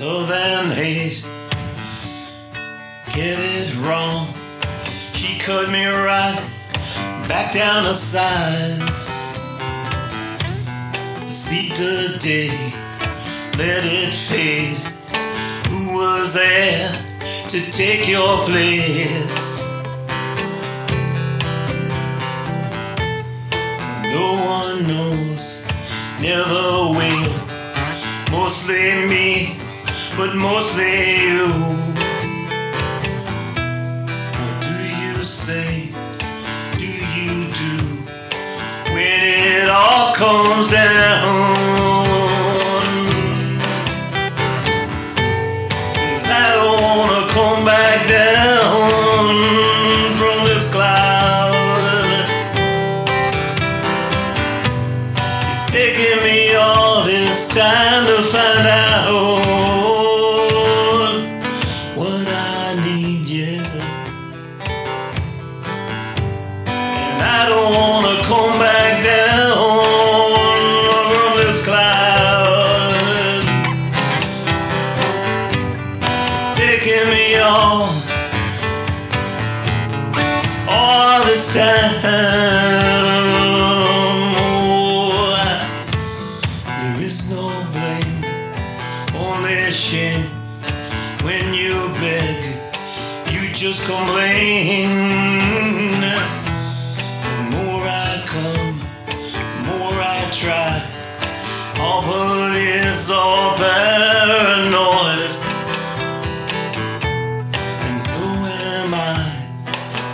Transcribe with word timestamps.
love 0.00 0.30
and 0.30 0.72
hate. 0.72 1.22
Get 3.14 3.38
it 3.38 3.76
wrong. 3.84 4.26
She 5.12 5.38
cut 5.38 5.68
me 5.70 5.84
right 5.84 6.42
back 7.28 7.52
down 7.52 7.84
to 7.84 7.94
size. 7.94 9.36
Sleep 11.30 11.74
the 11.76 12.18
day, 12.18 12.50
let 13.58 13.84
it 13.84 14.12
fade. 14.12 14.78
Who 15.68 15.94
was 15.94 16.32
there 16.34 16.88
to 17.48 17.70
take 17.70 18.08
your 18.08 18.38
place? 18.44 19.68
No 24.16 24.26
one 24.56 24.88
knows, 24.88 25.66
never 26.20 26.64
will. 26.98 27.40
Mostly 28.32 29.06
me, 29.08 29.60
but 30.16 30.34
mostly 30.36 31.22
you. 31.24 31.46
What 34.40 34.56
do 34.62 34.74
you 35.02 35.14
say? 35.24 35.90
Do 36.78 36.86
you 36.86 37.46
do 37.62 37.76
when 38.94 39.20
it 39.22 39.68
all 39.70 40.14
comes 40.14 40.70
down? 40.70 41.56
'Cause 46.00 46.28
I 46.30 46.48
don't 46.60 46.82
wanna 46.82 47.22
come 47.36 47.64
back 47.64 48.08
down 48.08 49.28
from 50.18 50.38
this 50.46 50.72
cloud. 50.74 51.54
It's 55.52 55.66
taking 55.72 56.18
me 56.24 56.54
all 56.56 57.02
this 57.04 57.48
time 57.54 58.06
to 58.06 58.18
find 58.34 58.66
out 58.66 59.39
I 62.70 62.76
need, 62.84 63.26
yeah. 63.26 63.66
And 66.66 67.20
I 67.20 67.46
don't 67.48 67.72
wanna 67.74 68.22
come 68.22 68.58
back 68.60 69.02
down 69.02 69.56
from 71.10 71.32
this 71.38 71.64
cloud. 71.66 73.42
It's 76.36 76.50
taking 76.56 77.06
me 77.10 77.38
all, 77.40 77.90
all 80.68 81.24
this 81.24 81.52
time. 81.52 81.90
There 86.78 87.00
is 87.02 87.30
no 87.32 87.50
blame, 87.72 88.24
only 89.16 89.72
shame. 89.72 90.30
When 91.24 91.52
you 91.52 91.74
beg, 92.00 92.44
you 92.46 92.59
just 93.60 93.84
complain. 93.84 94.88
The 96.00 97.44
more 97.52 97.84
I 97.84 98.24
come, 98.24 98.80
the 99.04 99.68
more 99.68 100.00
I 100.00 100.30
try. 100.32 100.80
All 101.78 102.00
but 102.00 102.56
is 102.56 103.10
all 103.10 103.54
paranoid. 103.58 105.30
And 107.84 108.00
so 108.00 108.24
am 108.24 108.94
I. 108.94 108.98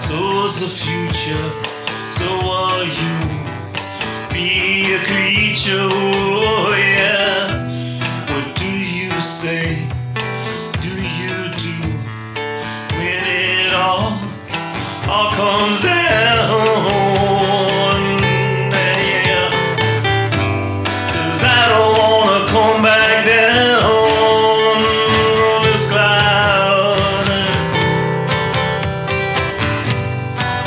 So's 0.00 0.60
the 0.60 0.68
future. 0.68 1.48
So 2.10 2.28
are 2.44 2.84
you. 3.00 3.16
Be 4.34 4.92
a 4.92 5.00
creature. 5.08 5.88
Oh, 5.88 6.76
yeah. 6.76 7.56
What 8.28 8.54
do 8.58 8.68
you 8.68 9.10
say? 9.22 9.88
Do 10.82 10.92
you 11.22 11.29
comes? 15.40 15.82
Yeah. 15.84 16.00
'Cause 21.12 21.42
I 21.58 21.62
don't 21.72 21.94
wanna 22.02 22.40
come 22.54 22.78
back 22.82 23.16
down 23.32 24.76
this 25.66 25.84
cloud. 25.90 27.28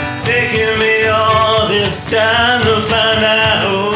It's 0.03 0.17
taking 0.25 0.75
me 0.84 0.95
all 1.07 1.67
this 1.75 1.95
time 2.11 2.61
to 2.67 2.75
find 2.91 3.23
out 3.23 3.93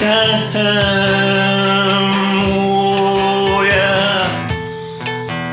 time. 0.00 0.40
Oh 2.48 3.62
yeah, 3.62 4.24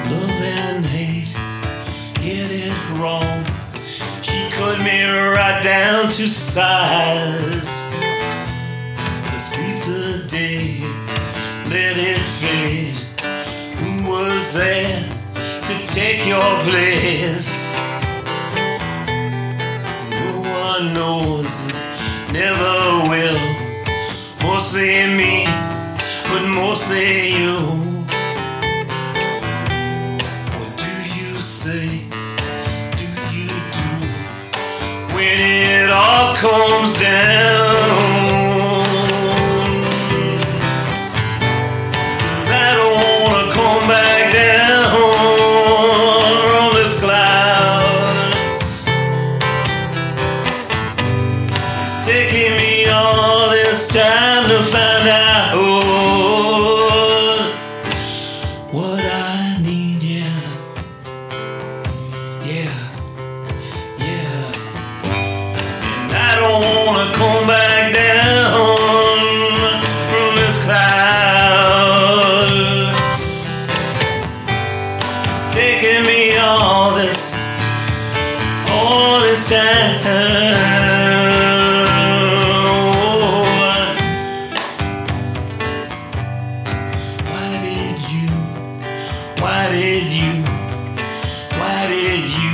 love 0.09 0.41
and 0.41 0.85
hate, 0.85 1.27
get 2.23 2.49
it 2.49 2.73
wrong. 2.97 3.43
She 4.21 4.49
cut 4.51 4.79
me 4.79 5.03
right 5.03 5.61
down 5.63 6.05
to 6.11 6.29
size. 6.29 7.91
Sleep 9.37 9.83
the 9.83 10.25
day, 10.27 10.79
let 11.69 11.97
it 11.97 12.23
fade. 12.39 12.95
Who 13.79 13.91
was 14.09 14.53
there 14.53 15.03
to 15.67 15.75
take 15.93 16.25
your 16.25 16.51
place? 16.63 17.69
No 20.09 20.41
one 20.41 20.93
knows, 20.93 21.67
never. 22.31 22.76
Mostly 24.69 25.07
me, 25.15 25.47
but 26.29 26.43
mostly 26.45 27.39
you. 27.39 27.55
What 30.57 30.71
do 30.75 30.91
you 31.15 31.31
say? 31.39 31.87
Do 32.99 33.07
you 33.31 33.47
do 33.77 33.89
when 35.15 35.39
it 35.39 35.89
all 35.89 36.35
comes 36.35 36.99
down? 36.99 38.83
'Cause 42.19 42.51
I 42.51 42.69
don't 42.75 42.99
wanna 43.23 43.45
come 43.53 43.83
back 43.87 44.33
down 44.33 44.83
from 46.51 46.67
this 46.75 46.99
cloud. 46.99 48.35
It's 51.85 51.97
taking 52.05 52.53
me 52.59 52.73
all 52.89 53.49
this 53.49 53.87
time 53.95 54.26
to 54.71 54.96
parede. 91.67 92.46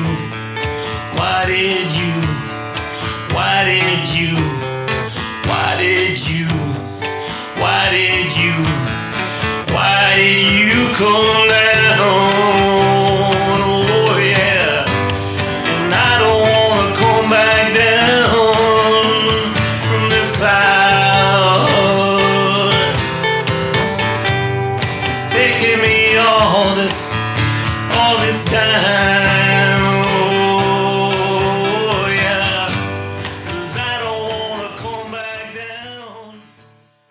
this 28.34 28.46
time. 28.46 29.23